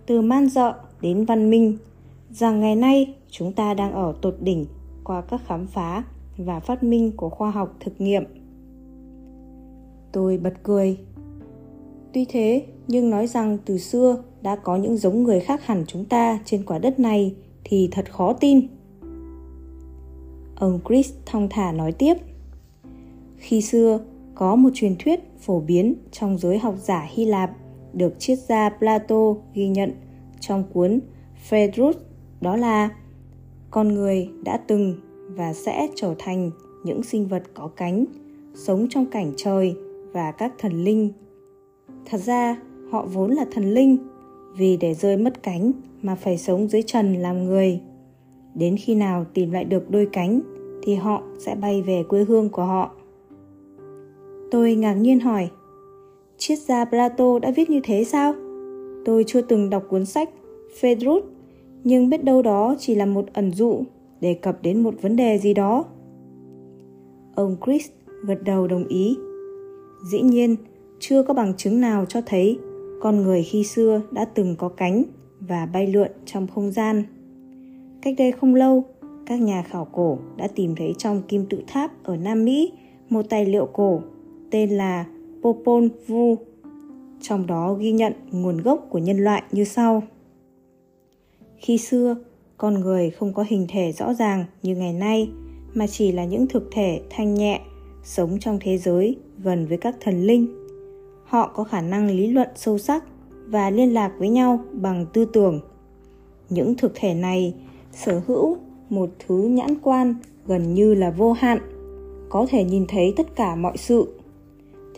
từ 0.07 0.21
man 0.21 0.49
dợ 0.49 0.75
đến 1.01 1.25
văn 1.25 1.51
minh, 1.51 1.79
rằng 2.31 2.61
ngày 2.61 2.77
nay 2.77 3.15
chúng 3.31 3.53
ta 3.53 3.75
đang 3.75 3.93
ở 3.93 4.15
tột 4.23 4.37
đỉnh 4.41 4.67
qua 5.05 5.21
các 5.21 5.41
khám 5.47 5.67
phá 5.67 6.05
và 6.37 6.61
phát 6.61 6.83
minh 6.83 7.13
của 7.17 7.29
khoa 7.29 7.51
học 7.51 7.77
thực 7.81 8.01
nghiệm. 8.01 8.25
Tôi 10.13 10.39
bật 10.39 10.55
cười. 10.63 10.99
Tuy 12.13 12.25
thế, 12.29 12.67
nhưng 12.89 13.11
nói 13.11 13.27
rằng 13.27 13.59
từ 13.65 13.79
xưa 13.79 14.23
đã 14.43 14.57
có 14.57 14.77
những 14.77 14.97
giống 14.97 15.23
người 15.23 15.41
khác 15.41 15.67
hẳn 15.67 15.85
chúng 15.87 16.05
ta 16.05 16.39
trên 16.45 16.65
quả 16.65 16.79
đất 16.79 17.01
này 17.01 17.35
thì 17.65 17.89
thật 17.93 18.13
khó 18.13 18.33
tin. 18.33 18.67
Ông 20.57 20.81
Chris 20.89 21.13
thong 21.27 21.49
thả 21.51 21.73
nói 21.73 21.93
tiếp. 21.93 22.15
Khi 23.37 23.61
xưa, 23.61 24.01
có 24.35 24.57
một 24.57 24.71
truyền 24.75 24.97
thuyết 24.99 25.21
phổ 25.39 25.61
biến 25.61 25.95
trong 26.13 26.39
giới 26.39 26.59
học 26.59 26.75
giả 26.79 27.09
Hy 27.11 27.25
Lạp 27.25 27.51
được 27.93 28.19
triết 28.19 28.39
gia 28.39 28.69
Plato 28.69 29.35
ghi 29.55 29.69
nhận 29.69 29.93
trong 30.41 30.65
cuốn 30.73 31.01
Phaedrus 31.37 31.97
đó 32.41 32.57
là 32.57 32.91
con 33.71 33.89
người 33.89 34.29
đã 34.45 34.57
từng 34.57 34.95
và 35.29 35.53
sẽ 35.53 35.89
trở 35.95 36.15
thành 36.19 36.51
những 36.85 37.03
sinh 37.03 37.29
vật 37.29 37.43
có 37.55 37.69
cánh, 37.77 38.05
sống 38.55 38.87
trong 38.91 39.07
cảnh 39.07 39.33
trời 39.37 39.75
và 40.13 40.33
các 40.33 40.53
thần 40.59 40.85
linh. 40.85 41.13
Thật 42.05 42.21
ra, 42.21 42.57
họ 42.91 43.07
vốn 43.13 43.31
là 43.31 43.45
thần 43.53 43.65
linh, 43.65 43.97
vì 44.57 44.77
để 44.77 44.95
rơi 44.95 45.17
mất 45.17 45.43
cánh 45.43 45.73
mà 46.05 46.15
phải 46.15 46.39
sống 46.39 46.69
dưới 46.69 46.83
trần 46.83 47.15
làm 47.15 47.45
người. 47.45 47.81
Đến 48.55 48.77
khi 48.77 48.95
nào 48.95 49.27
tìm 49.35 49.51
lại 49.51 49.65
được 49.65 49.91
đôi 49.91 50.09
cánh 50.13 50.41
thì 50.83 50.95
họ 50.95 51.23
sẽ 51.39 51.55
bay 51.55 51.83
về 51.83 52.03
quê 52.09 52.25
hương 52.25 52.49
của 52.49 52.65
họ. 52.65 52.91
Tôi 54.51 54.75
ngạc 54.75 54.95
nhiên 54.95 55.21
hỏi, 55.21 55.49
triết 56.37 56.59
gia 56.59 56.85
Plato 56.85 57.39
đã 57.39 57.51
viết 57.57 57.71
như 57.71 57.81
thế 57.85 58.05
sao? 58.05 58.35
Tôi 59.05 59.25
chưa 59.27 59.41
từng 59.41 59.71
đọc 59.71 59.85
cuốn 59.89 60.07
sách 60.07 60.31
Phaedrus, 60.81 61.25
nhưng 61.85 62.11
biết 62.11 62.25
đâu 62.25 62.43
đó 62.43 62.75
chỉ 62.79 62.95
là 62.95 63.07
một 63.07 63.25
ẩn 63.33 63.53
dụ 63.53 63.83
đề 64.21 64.35
cập 64.35 64.63
đến 64.63 64.83
một 64.83 64.95
vấn 65.03 65.17
đề 65.17 65.39
gì 65.39 65.55
đó. 65.55 65.85
Ông 67.35 67.57
Chris 67.65 67.91
gật 68.25 68.43
đầu 68.45 68.67
đồng 68.67 68.89
ý. 68.89 69.17
Dĩ 70.11 70.21
nhiên, 70.21 70.57
chưa 70.99 71.23
có 71.23 71.35
bằng 71.35 71.55
chứng 71.57 71.81
nào 71.81 72.05
cho 72.09 72.21
thấy 72.27 72.59
con 73.01 73.23
người 73.23 73.43
khi 73.43 73.65
xưa 73.65 74.01
đã 74.11 74.25
từng 74.25 74.57
có 74.59 74.69
cánh 74.69 75.03
và 75.49 75.67
bay 75.67 75.87
lượn 75.87 76.11
trong 76.27 76.47
không 76.47 76.71
gian. 76.71 77.03
Cách 78.03 78.15
đây 78.19 78.33
không 78.33 78.55
lâu, 78.55 78.85
các 79.27 79.41
nhà 79.41 79.63
khảo 79.63 79.85
cổ 79.93 80.19
đã 80.37 80.49
tìm 80.55 80.75
thấy 80.77 80.95
trong 80.99 81.23
kim 81.23 81.47
tự 81.51 81.63
tháp 81.67 82.05
ở 82.05 82.17
Nam 82.17 82.45
Mỹ 82.45 82.73
một 83.09 83.23
tài 83.31 83.47
liệu 83.47 83.67
cổ 83.67 84.01
tên 84.51 84.71
là 84.71 85.05
Popol 85.43 85.87
Vuh. 86.07 86.39
Trong 87.21 87.47
đó 87.47 87.75
ghi 87.75 87.93
nhận 87.93 88.13
nguồn 88.31 88.63
gốc 88.63 88.87
của 88.91 88.99
nhân 88.99 89.19
loại 89.19 89.43
như 89.53 89.65
sau. 89.65 90.03
Khi 91.57 91.79
xưa, 91.79 92.17
con 92.57 92.75
người 92.75 93.11
không 93.11 93.33
có 93.33 93.45
hình 93.49 93.67
thể 93.69 93.93
rõ 93.93 94.15
ràng 94.15 94.45
như 94.63 94.77
ngày 94.77 94.93
nay 94.93 95.31
mà 95.75 95.87
chỉ 95.87 96.13
là 96.13 96.25
những 96.25 96.47
thực 96.47 96.69
thể 96.73 97.01
thanh 97.11 97.35
nhẹ 97.35 97.61
sống 98.03 98.39
trong 98.41 98.59
thế 98.61 98.79
giới 98.79 99.17
gần 99.39 99.67
với 99.67 99.79
các 99.79 99.97
thần 100.01 100.23
linh 100.23 100.47
họ 101.25 101.53
có 101.55 101.65
khả 101.65 101.81
năng 101.81 102.07
lý 102.07 102.27
luận 102.27 102.49
sâu 102.55 102.79
sắc 102.79 103.05
và 103.47 103.71
liên 103.71 103.95
lạc 103.95 104.13
với 104.19 104.29
nhau 104.29 104.61
bằng 104.73 105.07
tư 105.13 105.25
tưởng. 105.25 105.61
Những 106.51 106.75
thực 106.75 106.93
thể 106.95 107.15
này 107.15 107.55
sở 107.93 108.23
hữu 108.27 108.57
một 108.91 109.11
thứ 109.27 109.43
nhãn 109.43 109.81
quan 109.83 110.15
gần 110.47 110.75
như 110.75 110.95
là 110.95 111.11
vô 111.11 111.33
hạn, 111.33 111.59
có 112.29 112.47
thể 112.51 112.65
nhìn 112.65 112.85
thấy 112.89 113.13
tất 113.17 113.37
cả 113.37 113.57
mọi 113.57 113.77
sự. 113.77 114.15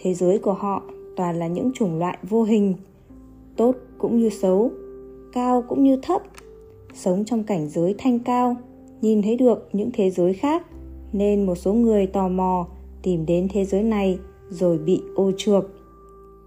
Thế 0.03 0.15
giới 0.15 0.39
của 0.39 0.53
họ 0.53 0.83
toàn 1.17 1.39
là 1.39 1.47
những 1.47 1.73
chủng 1.73 1.99
loại 1.99 2.19
vô 2.23 2.43
hình, 2.43 2.75
tốt 3.57 3.75
cũng 3.99 4.19
như 4.19 4.31
xấu, 4.31 4.71
cao 5.33 5.65
cũng 5.69 5.83
như 5.83 5.99
thấp. 6.03 6.23
Sống 6.95 7.25
trong 7.25 7.45
cảnh 7.45 7.69
giới 7.69 7.95
thanh 7.99 8.19
cao, 8.19 8.57
nhìn 9.01 9.23
thấy 9.23 9.37
được 9.37 9.69
những 9.73 9.91
thế 9.95 10.11
giới 10.11 10.35
khác, 10.35 10.67
nên 11.13 11.47
một 11.47 11.55
số 11.55 11.73
người 11.73 12.07
tò 12.07 12.29
mò 12.29 12.67
tìm 13.03 13.27
đến 13.27 13.49
thế 13.53 13.65
giới 13.65 13.83
này 13.83 14.19
rồi 14.51 14.79
bị 14.79 15.03
ô 15.15 15.33
trược. 15.37 15.65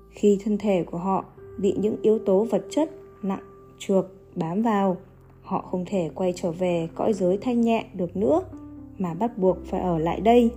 Khi 0.09 0.39
thân 0.43 0.57
thể 0.57 0.83
của 0.83 0.97
họ 0.97 1.25
bị 1.61 1.75
những 1.77 1.95
yếu 2.01 2.19
tố 2.19 2.43
vật 2.43 2.65
chất, 2.69 2.91
nặng 3.23 3.43
trược 3.79 4.05
bám 4.35 4.61
vào. 4.61 4.97
Họ 5.41 5.61
không 5.61 5.85
thể 5.85 6.09
quay 6.15 6.33
trở 6.35 6.51
về 6.51 6.89
cõi 6.95 7.13
giới 7.13 7.37
thanh 7.37 7.61
nhẹ 7.61 7.85
được 7.93 8.17
nữa, 8.17 8.41
mà 8.97 9.13
bắt 9.13 9.37
buộc 9.37 9.57
phải 9.65 9.81
ở 9.81 9.97
lại 9.97 10.21
đây. 10.21 10.51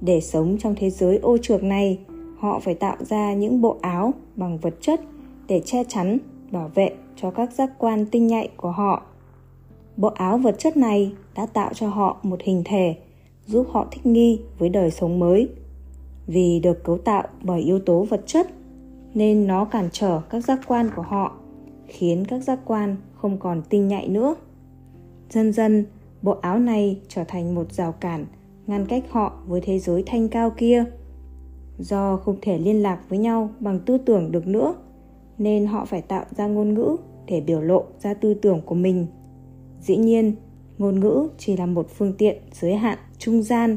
Để 0.00 0.20
sống 0.20 0.56
trong 0.58 0.74
thế 0.74 0.90
giới 0.90 1.18
ô 1.18 1.38
trược 1.38 1.62
này, 1.62 1.98
họ 2.38 2.58
phải 2.58 2.74
tạo 2.74 2.96
ra 3.00 3.34
những 3.34 3.60
bộ 3.60 3.76
áo 3.80 4.14
bằng 4.36 4.58
vật 4.58 4.74
chất 4.80 5.00
để 5.48 5.62
che 5.64 5.84
chắn, 5.84 6.18
bảo 6.50 6.70
vệ 6.74 6.90
cho 7.16 7.30
các 7.30 7.52
giác 7.52 7.70
quan 7.78 8.06
tinh 8.06 8.26
nhạy 8.26 8.48
của 8.56 8.70
họ. 8.70 9.02
Bộ 9.96 10.08
áo 10.08 10.38
vật 10.38 10.58
chất 10.58 10.76
này 10.76 11.12
đã 11.34 11.46
tạo 11.46 11.74
cho 11.74 11.88
họ 11.88 12.16
một 12.22 12.40
hình 12.42 12.62
thể, 12.64 12.96
giúp 13.46 13.66
họ 13.70 13.86
thích 13.90 14.06
nghi 14.06 14.40
với 14.58 14.68
đời 14.68 14.90
sống 14.90 15.18
mới. 15.18 15.48
Vì 16.26 16.60
được 16.60 16.84
cấu 16.84 16.98
tạo 16.98 17.22
bởi 17.42 17.60
yếu 17.60 17.78
tố 17.78 18.06
vật 18.10 18.22
chất 18.26 18.50
nên 19.18 19.46
nó 19.46 19.64
cản 19.64 19.88
trở 19.92 20.20
các 20.30 20.44
giác 20.44 20.60
quan 20.66 20.90
của 20.96 21.02
họ, 21.02 21.36
khiến 21.86 22.24
các 22.28 22.42
giác 22.42 22.58
quan 22.64 22.96
không 23.14 23.38
còn 23.38 23.62
tinh 23.68 23.88
nhạy 23.88 24.08
nữa. 24.08 24.34
Dần 25.30 25.52
dần, 25.52 25.86
bộ 26.22 26.32
áo 26.40 26.58
này 26.58 27.00
trở 27.08 27.24
thành 27.24 27.54
một 27.54 27.72
rào 27.72 27.92
cản 27.92 28.26
ngăn 28.66 28.86
cách 28.86 29.04
họ 29.10 29.32
với 29.46 29.60
thế 29.60 29.78
giới 29.78 30.02
thanh 30.06 30.28
cao 30.28 30.50
kia. 30.56 30.84
Do 31.78 32.16
không 32.16 32.36
thể 32.42 32.58
liên 32.58 32.82
lạc 32.82 33.00
với 33.08 33.18
nhau 33.18 33.50
bằng 33.60 33.80
tư 33.80 33.98
tưởng 33.98 34.32
được 34.32 34.46
nữa, 34.46 34.74
nên 35.38 35.66
họ 35.66 35.84
phải 35.84 36.02
tạo 36.02 36.24
ra 36.36 36.46
ngôn 36.46 36.74
ngữ 36.74 36.96
để 37.26 37.40
biểu 37.40 37.60
lộ 37.60 37.84
ra 38.00 38.14
tư 38.14 38.34
tưởng 38.34 38.60
của 38.66 38.74
mình. 38.74 39.06
Dĩ 39.80 39.96
nhiên, 39.96 40.34
ngôn 40.78 41.00
ngữ 41.00 41.28
chỉ 41.38 41.56
là 41.56 41.66
một 41.66 41.86
phương 41.90 42.12
tiện 42.18 42.36
giới 42.52 42.74
hạn 42.74 42.98
trung 43.18 43.42
gian, 43.42 43.76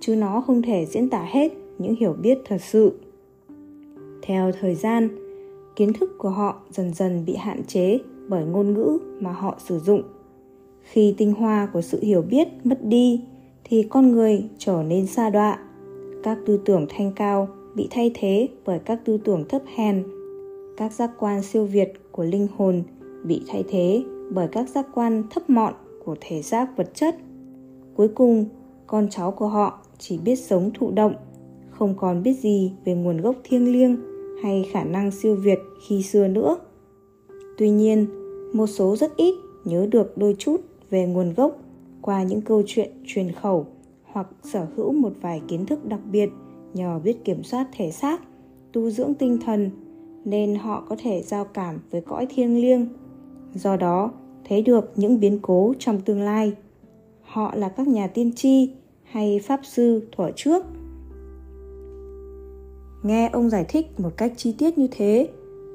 chứ 0.00 0.16
nó 0.16 0.40
không 0.40 0.62
thể 0.62 0.86
diễn 0.86 1.10
tả 1.10 1.26
hết 1.30 1.52
những 1.78 1.94
hiểu 1.96 2.12
biết 2.12 2.38
thật 2.48 2.58
sự 2.60 3.00
theo 4.22 4.52
thời 4.60 4.74
gian, 4.74 5.08
kiến 5.76 5.92
thức 5.92 6.18
của 6.18 6.30
họ 6.30 6.56
dần 6.70 6.94
dần 6.94 7.24
bị 7.26 7.34
hạn 7.34 7.64
chế 7.64 7.98
bởi 8.28 8.44
ngôn 8.44 8.74
ngữ 8.74 8.98
mà 9.20 9.32
họ 9.32 9.58
sử 9.58 9.78
dụng. 9.78 10.02
Khi 10.82 11.14
tinh 11.18 11.32
hoa 11.32 11.68
của 11.72 11.82
sự 11.82 11.98
hiểu 12.02 12.22
biết 12.22 12.48
mất 12.64 12.84
đi, 12.84 13.24
thì 13.64 13.82
con 13.82 14.12
người 14.12 14.44
trở 14.58 14.82
nên 14.88 15.06
xa 15.06 15.30
đọa. 15.30 15.58
Các 16.22 16.38
tư 16.46 16.60
tưởng 16.64 16.86
thanh 16.88 17.12
cao 17.12 17.48
bị 17.74 17.88
thay 17.90 18.10
thế 18.14 18.48
bởi 18.64 18.78
các 18.78 19.00
tư 19.04 19.18
tưởng 19.24 19.44
thấp 19.48 19.62
hèn. 19.76 20.04
Các 20.76 20.92
giác 20.92 21.10
quan 21.18 21.42
siêu 21.42 21.64
việt 21.64 21.92
của 22.12 22.24
linh 22.24 22.46
hồn 22.56 22.82
bị 23.24 23.42
thay 23.48 23.64
thế 23.68 24.02
bởi 24.30 24.48
các 24.48 24.68
giác 24.68 24.86
quan 24.94 25.22
thấp 25.30 25.50
mọn 25.50 25.74
của 26.04 26.16
thể 26.20 26.42
xác 26.42 26.76
vật 26.76 26.90
chất. 26.94 27.16
Cuối 27.96 28.08
cùng, 28.08 28.44
con 28.86 29.08
cháu 29.10 29.30
của 29.30 29.48
họ 29.48 29.78
chỉ 29.98 30.18
biết 30.18 30.36
sống 30.36 30.70
thụ 30.74 30.90
động 30.90 31.14
không 31.78 31.94
còn 31.96 32.22
biết 32.22 32.34
gì 32.40 32.72
về 32.84 32.94
nguồn 32.94 33.20
gốc 33.20 33.36
thiêng 33.44 33.72
liêng 33.72 33.96
hay 34.42 34.68
khả 34.72 34.84
năng 34.84 35.10
siêu 35.10 35.34
việt 35.34 35.58
khi 35.86 36.02
xưa 36.02 36.28
nữa. 36.28 36.56
Tuy 37.58 37.70
nhiên, 37.70 38.06
một 38.52 38.66
số 38.66 38.96
rất 38.96 39.16
ít 39.16 39.34
nhớ 39.64 39.86
được 39.90 40.18
đôi 40.18 40.36
chút 40.38 40.60
về 40.90 41.06
nguồn 41.06 41.34
gốc 41.34 41.58
qua 42.02 42.22
những 42.22 42.40
câu 42.40 42.62
chuyện 42.66 42.90
truyền 43.06 43.32
khẩu 43.32 43.66
hoặc 44.04 44.26
sở 44.42 44.66
hữu 44.76 44.92
một 44.92 45.12
vài 45.20 45.42
kiến 45.48 45.66
thức 45.66 45.84
đặc 45.84 46.00
biệt 46.12 46.30
nhờ 46.74 47.00
biết 47.04 47.24
kiểm 47.24 47.42
soát 47.42 47.68
thể 47.76 47.90
xác, 47.90 48.22
tu 48.72 48.90
dưỡng 48.90 49.14
tinh 49.14 49.38
thần 49.46 49.70
nên 50.24 50.54
họ 50.54 50.84
có 50.88 50.96
thể 50.98 51.22
giao 51.22 51.44
cảm 51.44 51.80
với 51.90 52.00
cõi 52.00 52.26
thiêng 52.30 52.60
liêng. 52.60 52.88
Do 53.54 53.76
đó, 53.76 54.10
thấy 54.44 54.62
được 54.62 54.92
những 54.96 55.20
biến 55.20 55.38
cố 55.42 55.74
trong 55.78 56.00
tương 56.00 56.22
lai, 56.22 56.52
họ 57.22 57.54
là 57.54 57.68
các 57.68 57.88
nhà 57.88 58.06
tiên 58.06 58.32
tri 58.36 58.70
hay 59.02 59.40
pháp 59.44 59.60
sư 59.62 60.08
thuở 60.12 60.30
trước 60.36 60.64
nghe 63.02 63.28
ông 63.32 63.50
giải 63.50 63.64
thích 63.68 64.00
một 64.00 64.10
cách 64.16 64.32
chi 64.36 64.54
tiết 64.58 64.78
như 64.78 64.88
thế, 64.90 65.28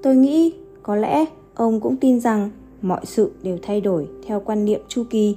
tôi 0.04 0.16
nghĩ 0.16 0.54
có 0.84 0.96
lẽ 0.96 1.26
ông 1.56 1.80
cũng 1.80 1.98
tin 1.98 2.20
rằng 2.20 2.50
mọi 2.82 3.06
sự 3.06 3.32
đều 3.44 3.58
thay 3.62 3.82
đổi 3.82 4.08
theo 4.28 4.40
quan 4.40 4.66
niệm 4.66 4.82
chu 4.88 5.04
kỳ. 5.10 5.36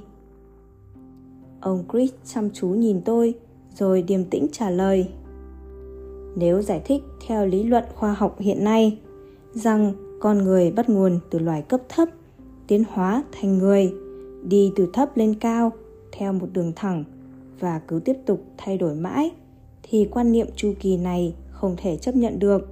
Ông 1.61 1.83
chris 1.93 2.11
chăm 2.25 2.49
chú 2.49 2.67
nhìn 2.67 3.01
tôi, 3.01 3.33
rồi 3.75 4.01
điềm 4.01 4.23
tĩnh 4.23 4.47
trả 4.51 4.69
lời. 4.69 5.07
Nếu 6.35 6.61
giải 6.61 6.81
thích 6.85 7.03
theo 7.27 7.45
lý 7.45 7.63
luận 7.63 7.83
khoa 7.95 8.13
học 8.13 8.35
hiện 8.39 8.63
nay, 8.63 8.99
rằng 9.53 9.93
con 10.19 10.37
người 10.37 10.71
bắt 10.71 10.89
nguồn 10.89 11.19
từ 11.29 11.39
loài 11.39 11.61
cấp 11.61 11.81
thấp, 11.89 12.09
tiến 12.67 12.83
hóa 12.89 13.23
thành 13.31 13.57
người, 13.57 13.93
đi 14.43 14.71
từ 14.75 14.87
thấp 14.93 15.17
lên 15.17 15.35
cao 15.39 15.71
theo 16.11 16.33
một 16.33 16.47
đường 16.53 16.71
thẳng 16.75 17.03
và 17.59 17.81
cứ 17.87 17.99
tiếp 18.05 18.15
tục 18.25 18.43
thay 18.57 18.77
đổi 18.77 18.95
mãi, 18.95 19.31
thì 19.83 20.07
quan 20.11 20.31
niệm 20.31 20.47
chu 20.55 20.73
kỳ 20.79 20.97
này 20.97 21.35
không 21.61 21.75
thể 21.77 21.97
chấp 21.97 22.15
nhận 22.15 22.39
được. 22.39 22.67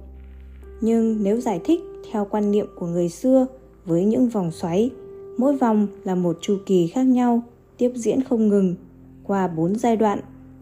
Nhưng 0.80 1.22
nếu 1.22 1.40
giải 1.40 1.60
thích 1.64 1.80
theo 2.12 2.26
quan 2.30 2.50
niệm 2.50 2.66
của 2.76 2.86
người 2.86 3.08
xưa 3.08 3.46
với 3.84 4.04
những 4.04 4.28
vòng 4.28 4.50
xoáy, 4.50 4.90
mỗi 5.38 5.56
vòng 5.56 5.86
là 6.04 6.14
một 6.14 6.38
chu 6.40 6.58
kỳ 6.66 6.86
khác 6.86 7.02
nhau, 7.02 7.42
tiếp 7.78 7.92
diễn 7.94 8.22
không 8.22 8.48
ngừng 8.48 8.74
qua 9.24 9.48
bốn 9.48 9.78
giai 9.78 9.96
đoạn, 9.96 10.20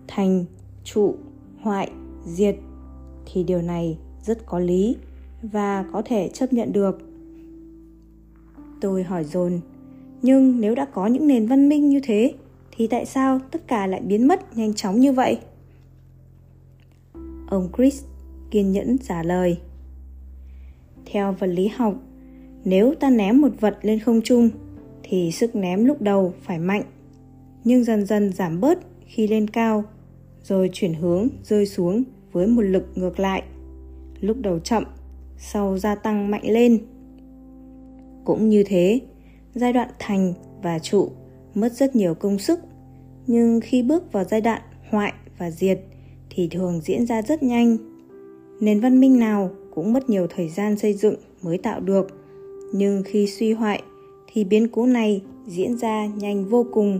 thành, 0.08 0.44
trụ, 0.84 1.14
hoại, 1.60 1.90
diệt, 2.26 2.56
thì 3.32 3.42
điều 3.42 3.62
này 3.62 3.98
rất 4.24 4.46
có 4.46 4.58
lý 4.58 4.96
và 5.42 5.84
có 5.92 6.02
thể 6.04 6.28
chấp 6.28 6.52
nhận 6.52 6.72
được. 6.72 6.98
Tôi 8.80 9.02
hỏi 9.02 9.24
dồn, 9.24 9.60
nhưng 10.22 10.60
nếu 10.60 10.74
đã 10.74 10.84
có 10.84 11.06
những 11.06 11.26
nền 11.26 11.46
văn 11.46 11.68
minh 11.68 11.88
như 11.88 12.00
thế, 12.04 12.34
thì 12.76 12.86
tại 12.86 13.06
sao 13.06 13.40
tất 13.50 13.68
cả 13.68 13.86
lại 13.86 14.00
biến 14.00 14.28
mất 14.28 14.56
nhanh 14.56 14.74
chóng 14.74 15.00
như 15.00 15.12
vậy? 15.12 15.38
Ông 17.48 17.68
chris 17.76 18.04
kiên 18.54 18.72
nhẫn 18.72 18.98
trả 18.98 19.22
lời. 19.22 19.58
Theo 21.06 21.32
vật 21.32 21.46
lý 21.46 21.68
học, 21.68 21.94
nếu 22.64 22.94
ta 22.94 23.10
ném 23.10 23.40
một 23.40 23.52
vật 23.60 23.78
lên 23.82 23.98
không 23.98 24.22
trung, 24.22 24.50
thì 25.02 25.32
sức 25.32 25.56
ném 25.56 25.84
lúc 25.84 26.02
đầu 26.02 26.32
phải 26.42 26.58
mạnh, 26.58 26.82
nhưng 27.64 27.84
dần 27.84 28.06
dần 28.06 28.32
giảm 28.32 28.60
bớt 28.60 28.78
khi 29.06 29.26
lên 29.26 29.50
cao, 29.50 29.84
rồi 30.42 30.70
chuyển 30.72 30.94
hướng 30.94 31.28
rơi 31.44 31.66
xuống 31.66 32.02
với 32.32 32.46
một 32.46 32.62
lực 32.62 32.86
ngược 32.94 33.20
lại. 33.20 33.42
Lúc 34.20 34.36
đầu 34.40 34.58
chậm, 34.58 34.84
sau 35.38 35.78
gia 35.78 35.94
tăng 35.94 36.30
mạnh 36.30 36.44
lên. 36.44 36.78
Cũng 38.24 38.48
như 38.48 38.64
thế, 38.66 39.00
giai 39.54 39.72
đoạn 39.72 39.88
thành 39.98 40.34
và 40.62 40.78
trụ 40.78 41.10
mất 41.54 41.72
rất 41.72 41.96
nhiều 41.96 42.14
công 42.14 42.38
sức, 42.38 42.60
nhưng 43.26 43.60
khi 43.60 43.82
bước 43.82 44.12
vào 44.12 44.24
giai 44.24 44.40
đoạn 44.40 44.62
hoại 44.90 45.12
và 45.38 45.50
diệt 45.50 45.80
thì 46.30 46.48
thường 46.48 46.80
diễn 46.80 47.06
ra 47.06 47.22
rất 47.22 47.42
nhanh 47.42 47.93
nền 48.60 48.80
văn 48.80 49.00
minh 49.00 49.18
nào 49.18 49.50
cũng 49.74 49.92
mất 49.92 50.10
nhiều 50.10 50.26
thời 50.30 50.48
gian 50.48 50.78
xây 50.78 50.92
dựng 50.92 51.14
mới 51.42 51.58
tạo 51.58 51.80
được. 51.80 52.06
Nhưng 52.72 53.02
khi 53.02 53.26
suy 53.26 53.52
hoại, 53.52 53.82
thì 54.32 54.44
biến 54.44 54.68
cố 54.68 54.86
này 54.86 55.22
diễn 55.46 55.78
ra 55.78 56.06
nhanh 56.06 56.44
vô 56.44 56.66
cùng. 56.72 56.98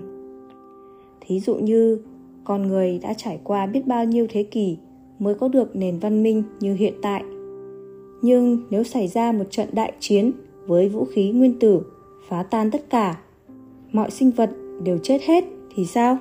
Thí 1.21 1.41
dụ 1.41 1.55
như, 1.55 1.99
con 2.45 2.67
người 2.69 2.99
đã 3.03 3.15
trải 3.15 3.41
qua 3.45 3.67
biết 3.67 3.87
bao 3.87 4.05
nhiêu 4.05 4.27
thế 4.31 4.43
kỷ 4.43 4.77
mới 5.19 5.35
có 5.35 5.49
được 5.49 5.77
nền 5.77 5.99
văn 5.99 6.23
minh 6.23 6.43
như 6.61 6.75
hiện 6.75 6.95
tại. 7.03 7.25
Nhưng 8.23 8.59
nếu 8.71 8.85
xảy 8.85 9.09
ra 9.09 9.33
một 9.33 9.45
trận 9.51 9.69
đại 9.73 9.93
chiến 10.01 10.33
với 10.67 10.89
vũ 10.89 11.05
khí 11.05 11.31
nguyên 11.31 11.59
tử, 11.59 11.83
phá 12.29 12.43
tan 12.43 12.71
tất 12.71 12.91
cả, 12.91 13.21
mọi 13.93 14.11
sinh 14.11 14.31
vật 14.31 14.51
đều 14.83 14.99
chết 14.99 15.23
hết 15.23 15.45
thì 15.75 15.85
sao? 15.85 16.19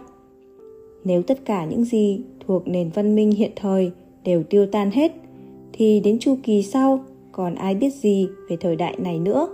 Nếu 1.04 1.22
tất 1.22 1.46
cả 1.46 1.66
những 1.66 1.86
gì 1.86 2.22
thuộc 2.48 2.68
nền 2.68 2.90
văn 2.94 3.16
minh 3.16 3.32
hiện 3.32 3.52
thời 3.56 3.92
đều 4.24 4.44
tiêu 4.44 4.66
tan 4.66 4.92
hết 4.92 5.12
thì 5.74 6.00
đến 6.00 6.20
chu 6.20 6.38
kỳ 6.44 6.64
sau, 6.64 7.06
còn 7.32 7.56
ai 7.56 7.76
biết 7.76 7.90
gì 7.90 8.28
về 8.50 8.58
thời 8.58 8.76
đại 8.76 8.98
này 9.00 9.20
nữa? 9.20 9.48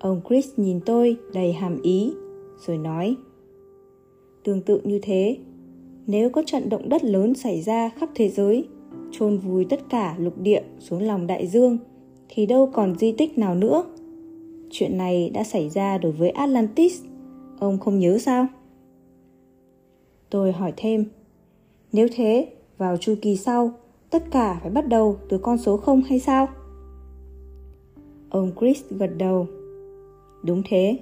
Ông 0.00 0.20
chris 0.28 0.48
nhìn 0.56 0.80
tôi 0.80 1.16
đầy 1.34 1.52
hàm 1.52 1.82
ý, 1.82 2.12
rồi 2.66 2.78
nói, 2.78 3.16
tương 4.44 4.60
tự 4.60 4.80
như 4.84 4.98
thế, 5.02 5.36
nếu 6.06 6.30
có 6.30 6.42
trận 6.46 6.68
động 6.68 6.88
đất 6.88 7.04
lớn 7.04 7.34
xảy 7.34 7.62
ra 7.62 7.88
khắp 7.88 8.08
thế 8.14 8.28
giới, 8.28 8.68
chôn 9.10 9.38
vùi 9.38 9.64
tất 9.64 9.80
cả 9.88 10.16
lục 10.18 10.38
địa 10.38 10.62
xuống 10.78 11.02
lòng 11.02 11.26
đại 11.26 11.46
dương, 11.46 11.78
thì 12.28 12.46
đâu 12.46 12.70
còn 12.72 12.98
di 12.98 13.12
tích 13.12 13.38
nào 13.38 13.54
nữa. 13.54 13.84
Chuyện 14.70 14.98
này 14.98 15.30
đã 15.30 15.44
xảy 15.44 15.70
ra 15.70 15.98
đối 15.98 16.12
với 16.12 16.30
atlantis, 16.30 17.02
ông 17.58 17.78
không 17.78 17.98
nhớ 17.98 18.18
sao? 18.18 18.46
Tôi 20.30 20.52
hỏi 20.52 20.72
thêm, 20.76 21.04
nếu 21.92 22.08
thế, 22.14 22.48
vào 22.78 22.96
chu 22.96 23.14
kỳ 23.22 23.36
sau 23.36 23.72
tất 24.12 24.22
cả 24.30 24.58
phải 24.62 24.70
bắt 24.70 24.88
đầu 24.88 25.16
từ 25.28 25.38
con 25.38 25.58
số 25.58 25.76
không 25.76 26.02
hay 26.02 26.20
sao? 26.20 26.48
Ông 28.30 28.50
chris 28.60 28.82
gật 28.90 29.10
đầu. 29.18 29.46
Đúng 30.42 30.62
thế. 30.64 30.98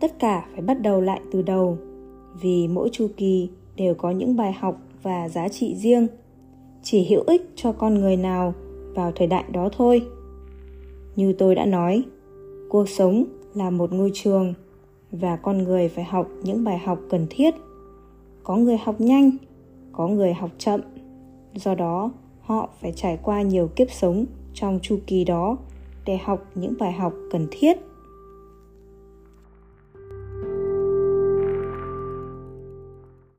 Tất 0.00 0.18
cả 0.18 0.46
phải 0.52 0.62
bắt 0.62 0.82
đầu 0.82 1.00
lại 1.00 1.20
từ 1.32 1.42
đầu, 1.42 1.78
vì 2.40 2.68
mỗi 2.68 2.88
chu 2.92 3.08
kỳ 3.16 3.50
đều 3.76 3.94
có 3.94 4.10
những 4.10 4.36
bài 4.36 4.52
học 4.52 4.76
và 5.02 5.28
giá 5.28 5.48
trị 5.48 5.74
riêng. 5.76 6.06
Chỉ 6.82 7.04
hữu 7.04 7.22
ích 7.26 7.50
cho 7.56 7.72
con 7.72 7.94
người 7.94 8.16
nào 8.16 8.54
vào 8.94 9.12
thời 9.14 9.26
đại 9.26 9.44
đó 9.52 9.68
thôi. 9.76 10.06
Như 11.16 11.32
tôi 11.32 11.54
đã 11.54 11.66
nói, 11.66 12.02
cuộc 12.68 12.88
sống 12.88 13.24
là 13.54 13.70
một 13.70 13.92
ngôi 13.92 14.10
trường 14.14 14.54
và 15.12 15.36
con 15.36 15.58
người 15.58 15.88
phải 15.88 16.04
học 16.04 16.28
những 16.42 16.64
bài 16.64 16.78
học 16.78 16.98
cần 17.10 17.26
thiết. 17.30 17.54
Có 18.42 18.56
người 18.56 18.76
học 18.76 19.00
nhanh, 19.00 19.30
có 19.92 20.08
người 20.08 20.32
học 20.32 20.50
chậm. 20.58 20.80
Do 21.54 21.74
đó 21.74 22.10
họ 22.50 22.68
phải 22.80 22.92
trải 22.96 23.18
qua 23.22 23.42
nhiều 23.42 23.70
kiếp 23.76 23.90
sống 23.90 24.24
trong 24.54 24.78
chu 24.82 24.98
kỳ 25.06 25.24
đó 25.24 25.56
để 26.04 26.16
học 26.16 26.44
những 26.54 26.74
bài 26.78 26.92
học 26.92 27.12
cần 27.32 27.46
thiết. 27.50 27.76